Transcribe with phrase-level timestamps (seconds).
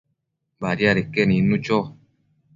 [0.61, 1.77] Badiadeque nidnu cho